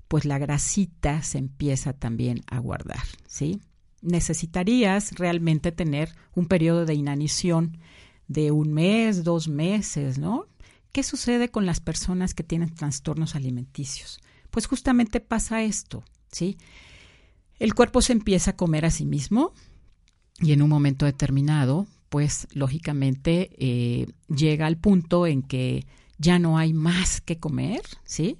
[0.08, 3.60] Pues la grasita se empieza también a guardar, ¿sí?
[4.00, 7.78] Necesitarías realmente tener un periodo de inanición
[8.26, 10.46] de un mes, dos meses, ¿no?
[10.92, 14.20] ¿Qué sucede con las personas que tienen trastornos alimenticios?
[14.50, 16.02] Pues justamente pasa esto,
[16.32, 16.56] ¿sí?
[17.58, 19.52] El cuerpo se empieza a comer a sí mismo
[20.40, 25.86] y en un momento determinado, pues lógicamente eh, llega al punto en que
[26.18, 28.38] ya no hay más que comer, ¿sí?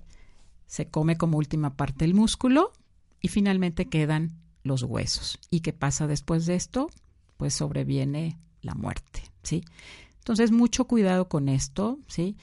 [0.68, 2.72] Se come como última parte el músculo
[3.20, 5.40] y finalmente quedan los huesos.
[5.50, 6.88] ¿Y qué pasa después de esto?
[7.36, 9.64] Pues sobreviene la muerte, ¿sí?
[10.18, 12.36] Entonces, mucho cuidado con esto, ¿sí?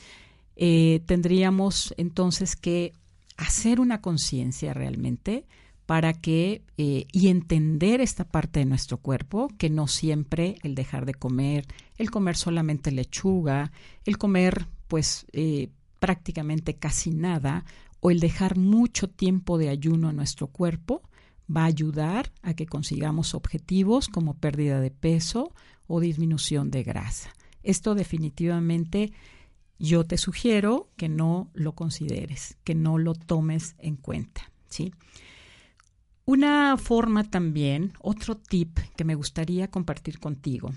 [0.55, 2.93] Eh, tendríamos entonces que
[3.37, 5.45] hacer una conciencia realmente
[5.85, 11.05] para que eh, y entender esta parte de nuestro cuerpo, que no siempre el dejar
[11.05, 11.67] de comer,
[11.97, 13.71] el comer solamente lechuga,
[14.03, 15.69] el comer pues eh,
[15.99, 17.65] prácticamente casi nada
[18.05, 21.01] o el dejar mucho tiempo de ayuno a nuestro cuerpo
[21.49, 25.55] va a ayudar a que consigamos objetivos como pérdida de peso
[25.87, 27.33] o disminución de grasa.
[27.63, 29.11] Esto definitivamente
[29.79, 34.93] yo te sugiero que no lo consideres, que no lo tomes en cuenta, ¿sí?
[36.25, 40.69] Una forma también, otro tip que me gustaría compartir contigo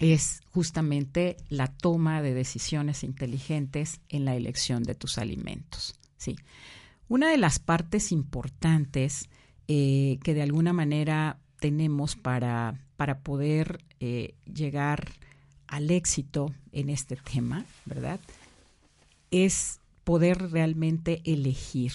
[0.00, 5.94] es justamente la toma de decisiones inteligentes en la elección de tus alimentos.
[6.16, 6.36] ¿Sí?
[7.08, 9.28] Una de las partes importantes
[9.68, 15.12] eh, que de alguna manera tenemos para, para poder eh, llegar
[15.66, 18.20] al éxito en este tema, ¿verdad?
[19.30, 21.92] Es poder realmente elegir.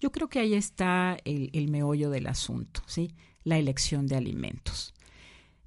[0.00, 3.14] Yo creo que ahí está el, el meollo del asunto, ¿sí?
[3.44, 4.94] La elección de alimentos.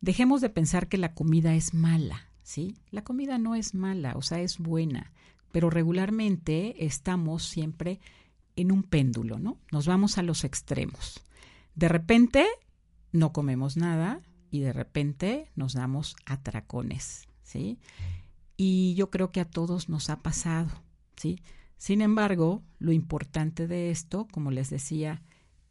[0.02, 2.76] Dejemos de pensar que la comida es mala, ¿sí?
[2.92, 5.12] La comida no es mala, o sea, es buena,
[5.52, 8.00] pero regularmente estamos siempre
[8.56, 9.58] en un péndulo, ¿no?
[9.72, 11.22] Nos vamos a los extremos.
[11.76, 12.46] De repente
[13.12, 14.22] no comemos nada
[14.52, 17.80] y de repente nos damos atracones, ¿sí?
[18.58, 20.84] Y yo creo que a todos nos ha pasado,
[21.16, 21.40] ¿sí?
[21.78, 25.22] Sin embargo, lo importante de esto, como les decía,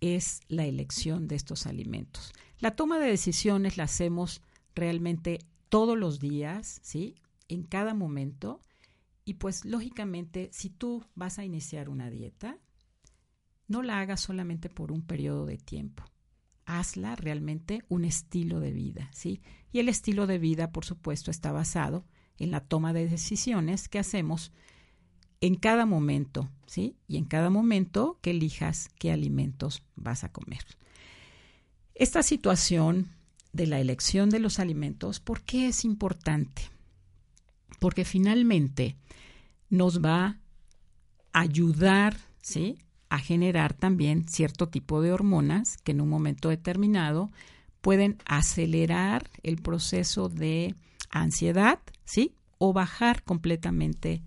[0.01, 2.33] es la elección de estos alimentos.
[2.61, 4.43] La toma de decisiones la hacemos
[4.75, 7.17] realmente todos los días, ¿sí?
[7.49, 8.61] En cada momento.
[9.27, 12.59] Y pues lógicamente, si tú vas a iniciar una dieta,
[13.67, 16.05] no la hagas solamente por un periodo de tiempo.
[16.65, 19.43] Hazla realmente un estilo de vida, ¿sí?
[19.73, 22.05] Y el estilo de vida, por supuesto, está basado
[22.39, 24.53] en la toma de decisiones que hacemos
[25.41, 26.97] en cada momento, ¿sí?
[27.09, 30.65] Y en cada momento que elijas qué alimentos vas a comer.
[31.97, 33.09] Esta situación
[33.53, 36.76] de la elección de los alimentos, ¿por qué es importante?
[37.79, 38.97] Porque finalmente
[39.69, 40.39] nos va
[41.33, 42.79] a ayudar, ¿sí?
[43.09, 47.31] A generar también cierto tipo de hormonas que en un momento determinado
[47.81, 50.75] pueden acelerar el proceso de
[51.11, 52.35] ansiedad, ¿sí?
[52.59, 54.23] O bajar completamente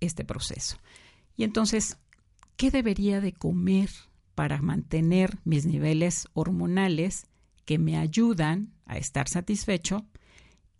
[0.00, 0.76] este proceso.
[1.36, 1.98] Y entonces,
[2.56, 3.90] ¿qué debería de comer
[4.34, 7.26] para mantener mis niveles hormonales
[7.64, 10.06] que me ayudan a estar satisfecho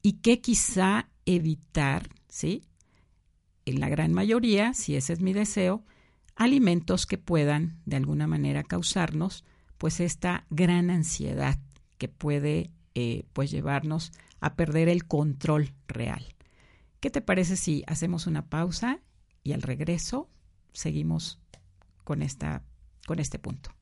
[0.03, 2.65] y qué quizá evitar, ¿sí?
[3.67, 5.85] En la gran mayoría, si ese es mi deseo,
[6.37, 9.45] alimentos que puedan de alguna manera causarnos
[9.77, 11.59] pues esta gran ansiedad
[11.99, 16.35] que puede eh, pues llevarnos a perder el control real.
[17.01, 19.01] ¿Qué te parece si hacemos una pausa
[19.45, 20.31] y al regreso
[20.73, 21.39] seguimos
[22.05, 22.63] con, esta,
[23.07, 23.78] con este punto?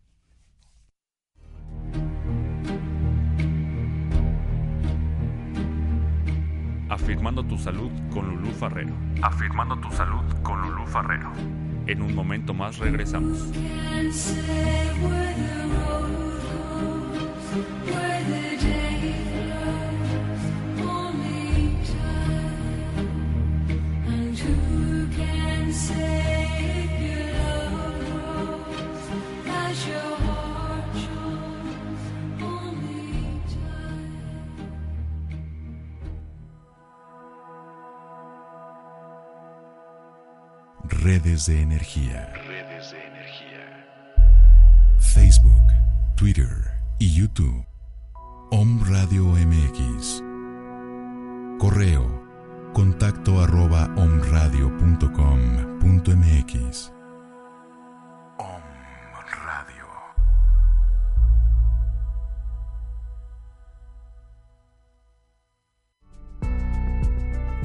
[6.89, 8.95] Afirmando tu salud con Lulú Farrero.
[9.21, 11.33] Afirmando tu salud con Lulú Farrero.
[11.87, 13.51] En un momento más regresamos.
[41.07, 42.33] Redes de energía.
[42.49, 43.87] Redes de energía.
[44.99, 45.63] Facebook,
[46.17, 46.49] Twitter
[46.99, 47.65] y YouTube.
[48.51, 50.25] Om Radio MX.
[51.61, 52.27] Correo.
[52.73, 56.93] Contacto arroba omradio.com.mx.
[58.39, 58.63] Om
[59.45, 59.87] Radio.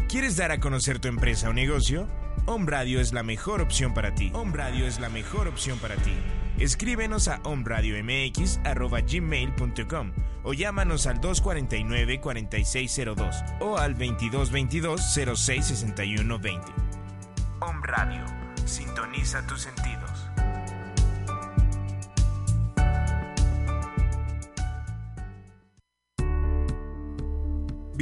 [0.08, 2.21] ¿Quieres dar a conocer tu empresa o negocio?
[2.46, 4.32] Home Radio es la mejor opción para ti.
[4.34, 6.14] Home Radio es la mejor opción para ti.
[6.58, 10.12] Escríbenos a omradiomx@gmail.com
[10.44, 16.62] o llámanos al 249-4602 o al 2222-066120.
[17.62, 18.26] Home Radio.
[18.66, 20.11] Sintoniza tus sentidos.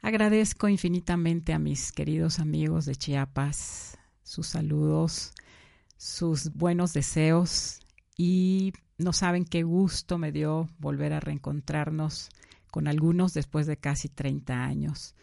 [0.02, 5.34] Agradezco infinitamente a mis queridos amigos de Chiapas sus saludos,
[5.98, 7.80] sus buenos deseos
[8.18, 12.30] y no saben qué gusto me dio volver a reencontrarnos
[12.70, 15.16] con algunos después de casi 30 años.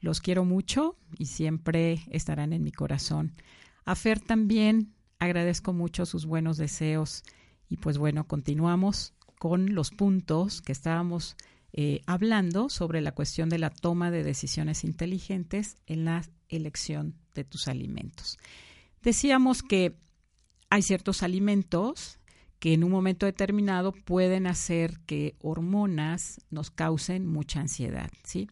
[0.00, 3.34] Los quiero mucho y siempre estarán en mi corazón.
[3.84, 7.24] A Fer también agradezco mucho sus buenos deseos
[7.68, 11.36] y pues bueno, continuamos con los puntos que estábamos
[11.76, 17.42] eh, hablando sobre la cuestión de la toma de decisiones inteligentes en la elección de
[17.42, 18.38] tus alimentos.
[19.02, 19.96] Decíamos que
[20.70, 22.20] hay ciertos alimentos
[22.60, 28.48] que en un momento determinado pueden hacer que hormonas nos causen mucha ansiedad, ¿sí?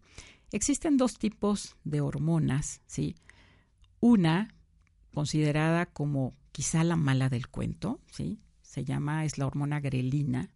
[0.50, 3.14] Existen dos tipos de hormonas, ¿sí?
[4.00, 4.52] Una
[5.14, 8.40] considerada como quizá la mala del cuento, ¿sí?
[8.62, 10.50] Se llama, es la hormona grelina,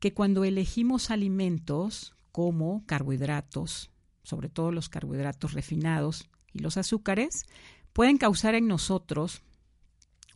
[0.00, 3.90] que cuando elegimos alimentos como carbohidratos,
[4.22, 7.46] sobre todo los carbohidratos refinados y los azúcares,
[7.92, 9.42] pueden causar en nosotros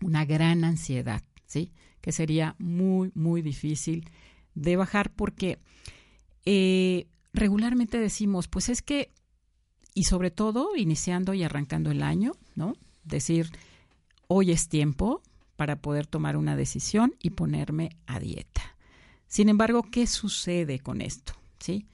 [0.00, 1.72] una gran ansiedad, ¿sí?
[2.00, 4.10] Que sería muy, muy difícil
[4.54, 5.58] de bajar porque
[6.44, 9.10] eh, regularmente decimos, pues es que,
[9.94, 12.74] y sobre todo iniciando y arrancando el año, ¿no?
[13.04, 13.50] Decir,
[14.26, 15.22] hoy es tiempo
[15.56, 18.71] para poder tomar una decisión y ponerme a dieta.
[19.32, 21.32] Sin embargo, ¿qué sucede con esto?
[21.58, 21.86] ¿Sí?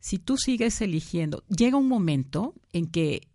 [0.00, 3.28] Si tú sigues eligiendo, llega un momento en que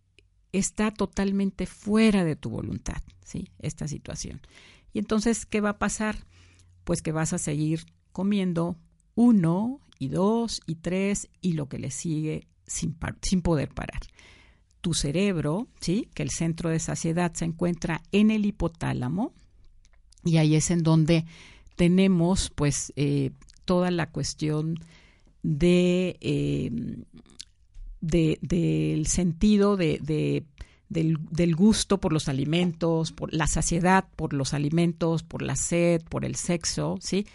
[0.52, 3.52] está totalmente fuera de tu voluntad, ¿sí?
[3.60, 4.42] Esta situación.
[4.92, 6.26] Y entonces, ¿qué va a pasar?
[6.84, 8.76] Pues que vas a seguir comiendo
[9.14, 14.02] uno y dos y tres y lo que le sigue sin, sin poder parar.
[14.82, 16.10] Tu cerebro, ¿sí?
[16.16, 19.32] que el centro de saciedad se encuentra en el hipotálamo
[20.26, 21.26] y ahí es en donde
[21.76, 23.32] tenemos pues eh,
[23.66, 24.80] toda la cuestión
[25.42, 26.72] de, eh,
[28.02, 30.46] del sentido de,
[30.90, 36.02] del, del, gusto por los alimentos, por la saciedad por los alimentos, por la sed,
[36.10, 37.26] por el sexo, ¿sí?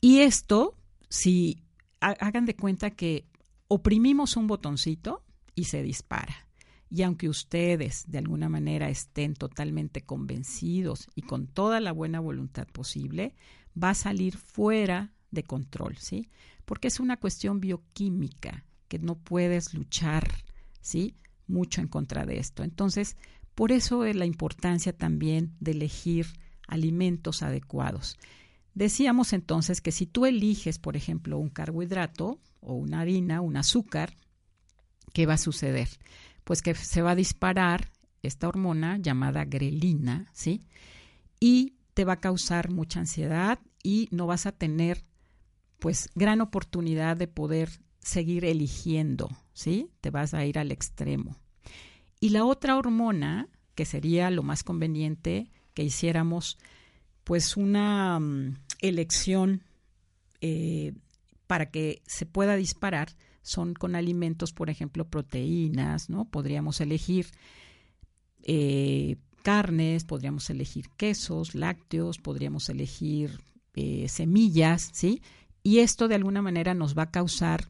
[0.00, 0.74] Y esto,
[1.08, 1.58] si
[2.00, 3.26] hagan de cuenta que
[3.68, 5.22] oprimimos un botoncito
[5.54, 6.46] y se dispara.
[6.90, 12.66] Y aunque ustedes de alguna manera estén totalmente convencidos y con toda la buena voluntad
[12.66, 13.34] posible,
[13.80, 16.30] va a salir fuera de control, ¿sí?
[16.64, 20.28] Porque es una cuestión bioquímica que no puedes luchar,
[20.80, 21.14] ¿sí?
[21.46, 22.62] Mucho en contra de esto.
[22.62, 23.16] Entonces,
[23.54, 26.26] por eso es la importancia también de elegir
[26.66, 28.16] alimentos adecuados.
[28.74, 34.16] Decíamos entonces que si tú eliges, por ejemplo, un carbohidrato o una harina, un azúcar,
[35.12, 35.88] ¿qué va a suceder?
[36.44, 37.90] Pues que se va a disparar
[38.22, 40.62] esta hormona llamada grelina, ¿sí?
[41.40, 45.04] Y te va a causar mucha ansiedad y no vas a tener
[45.80, 49.90] pues gran oportunidad de poder seguir eligiendo, ¿sí?
[50.00, 51.36] Te vas a ir al extremo.
[52.18, 56.56] Y la otra hormona, que sería lo más conveniente que hiciéramos
[57.22, 59.62] pues una mm, elección
[60.40, 60.94] eh,
[61.46, 66.24] para que se pueda disparar son con alimentos, por ejemplo, proteínas, ¿no?
[66.24, 67.26] Podríamos elegir
[68.42, 73.40] eh, carnes, podríamos elegir quesos, lácteos, podríamos elegir
[73.74, 75.22] eh, semillas, ¿sí?
[75.62, 77.68] Y esto de alguna manera nos va a causar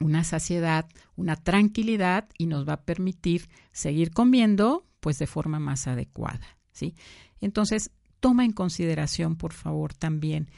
[0.00, 5.86] una saciedad, una tranquilidad y nos va a permitir seguir comiendo pues de forma más
[5.86, 6.94] adecuada, ¿sí?
[7.40, 10.48] Entonces, toma en consideración, por favor, también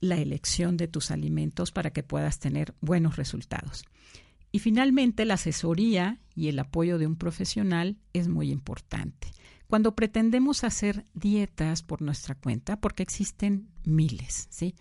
[0.00, 3.84] la elección de tus alimentos para que puedas tener buenos resultados.
[4.50, 9.28] Y finalmente, la asesoría y el apoyo de un profesional es muy importante.
[9.66, 14.74] Cuando pretendemos hacer dietas por nuestra cuenta, porque existen miles, ¿sí?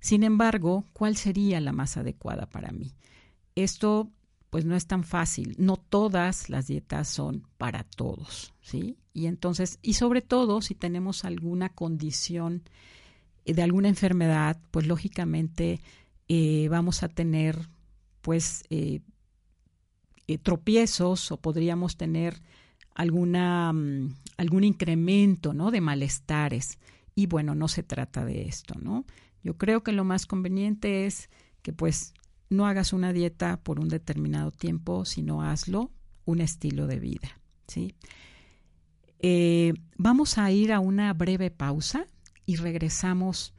[0.00, 2.92] Sin embargo, ¿cuál sería la más adecuada para mí?
[3.54, 4.10] Esto
[4.50, 5.56] pues no es tan fácil.
[5.58, 8.96] No todas las dietas son para todos, ¿sí?
[9.12, 12.62] Y entonces, y sobre todo si tenemos alguna condición
[13.44, 15.80] de alguna enfermedad, pues lógicamente
[16.28, 17.68] eh, vamos a tener
[18.20, 19.00] pues eh,
[20.26, 22.40] eh, tropiezos o podríamos tener
[22.94, 25.70] alguna, mm, algún incremento ¿no?
[25.70, 26.78] de malestares.
[27.14, 29.04] Y bueno, no se trata de esto, ¿no?
[29.42, 31.28] Yo creo que lo más conveniente es
[31.62, 32.14] que pues
[32.48, 35.90] no hagas una dieta por un determinado tiempo, sino hazlo
[36.24, 37.94] un estilo de vida, ¿sí?
[39.20, 42.06] Eh, vamos a ir a una breve pausa
[42.46, 43.54] y regresamos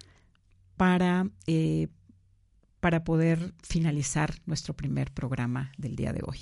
[0.78, 1.88] para, eh,
[2.80, 6.39] para poder finalizar nuestro primer programa del día de hoy.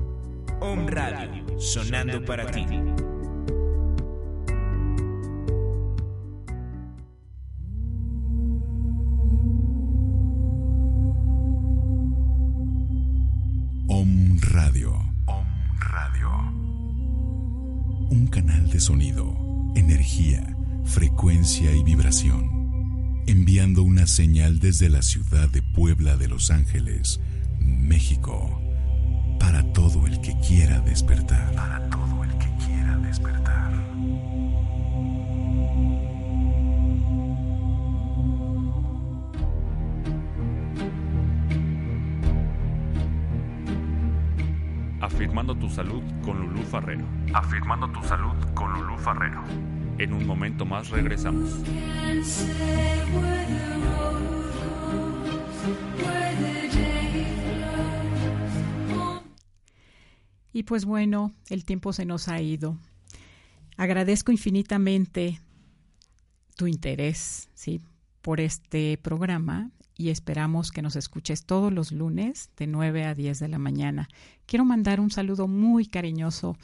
[0.60, 2.66] Om Radio, sonando para ti.
[13.88, 14.94] Om Radio.
[15.26, 15.48] Om
[15.80, 16.30] Radio.
[18.10, 19.38] Un canal de sonido,
[19.78, 22.59] energía, frecuencia y vibración
[23.30, 27.22] enviando una señal desde la ciudad de Puebla de Los Ángeles,
[27.60, 28.60] México,
[29.40, 31.54] para todo el que quiera despertar.
[31.54, 33.72] Para todo el que quiera despertar.
[45.02, 47.06] Afirmando tu salud con Lulú Farrero.
[47.34, 49.44] Afirmando tu salud con Lulú Farrero.
[50.00, 51.62] En un momento más regresamos.
[60.54, 62.78] Y pues bueno, el tiempo se nos ha ido.
[63.78, 65.42] Agradezco infinitamente
[66.56, 67.82] tu interés, ¿sí?
[68.22, 73.40] por este programa y esperamos que nos escuches todos los lunes de 9 a 10
[73.40, 74.08] de la mañana.
[74.46, 76.58] Quiero mandar un saludo muy cariñoso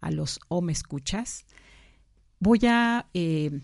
[0.00, 1.44] a los o me escuchas,
[2.38, 3.60] voy a, eh,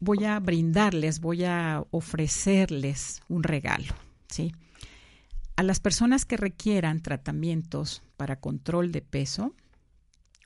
[0.00, 3.94] voy a brindarles, voy a ofrecerles un regalo,
[4.28, 4.54] ¿sí?
[5.62, 9.54] A las personas que requieran tratamientos para control de peso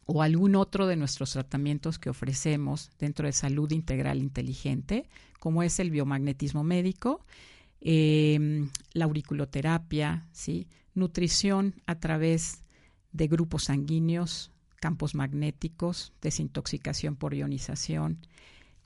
[0.05, 5.09] o algún otro de nuestros tratamientos que ofrecemos dentro de salud integral inteligente,
[5.41, 7.25] como es el biomagnetismo médico,
[7.81, 10.69] eh, la auriculoterapia, ¿sí?
[10.93, 12.62] nutrición a través
[13.12, 18.19] de grupos sanguíneos, campos magnéticos, desintoxicación por ionización.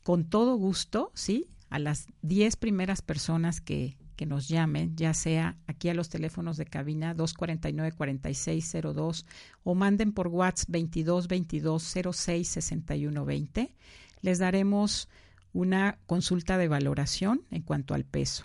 [0.05, 1.49] Con todo gusto, ¿sí?
[1.71, 6.59] A las 10 primeras personas que, que nos llamen, ya sea aquí a los teléfonos
[6.59, 9.25] de cabina 249-4602
[9.65, 13.75] o manden por WhatsApp 22 22 06 61 20,
[14.21, 15.09] les daremos
[15.55, 18.45] una consulta de valoración en cuanto al peso.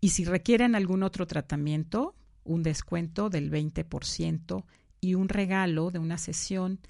[0.00, 4.64] Y si requieren algún otro tratamiento, un descuento del 20%
[5.02, 6.80] y un regalo de una sesión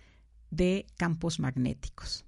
[0.52, 2.24] de campos magnéticos.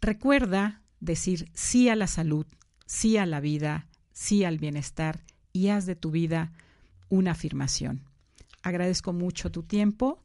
[0.00, 2.46] Recuerda decir sí a la salud,
[2.86, 5.20] sí a la vida, sí al bienestar
[5.52, 6.52] y haz de tu vida
[7.08, 8.02] una afirmación.
[8.62, 10.22] Agradezco mucho tu tiempo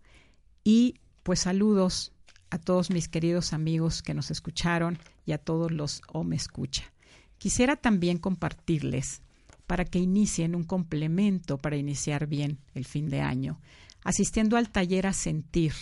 [0.63, 2.13] y pues saludos
[2.49, 6.91] a todos mis queridos amigos que nos escucharon y a todos los o me escucha.
[7.37, 9.21] Quisiera también compartirles
[9.65, 13.59] para que inicien un complemento para iniciar bien el fin de año,
[14.03, 15.73] asistiendo al taller a sentir,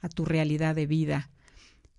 [0.00, 1.30] a tu realidad de vida,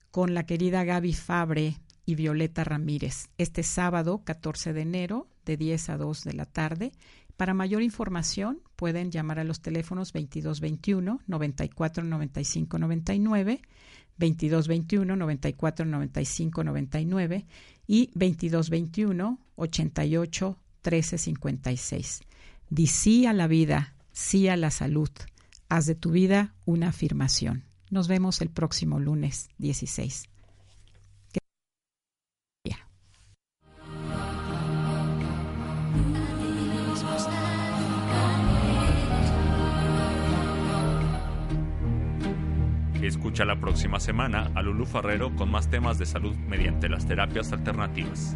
[0.09, 5.89] con la querida Gaby Fabre y Violeta Ramírez, este sábado 14 de enero de 10
[5.89, 6.91] a 2 de la tarde.
[7.37, 13.61] Para mayor información pueden llamar a los teléfonos 2221 94 95 99,
[14.17, 17.45] 2221 94 95 99
[17.87, 22.21] y 2221 88 1356.
[22.69, 25.09] Di sí a la vida, sí a la salud.
[25.69, 27.63] Haz de tu vida una afirmación.
[27.89, 30.32] Nos vemos el próximo lunes 16.
[43.23, 47.53] Escucha la próxima semana a Lulu Ferrero con más temas de salud mediante las terapias
[47.53, 48.35] alternativas.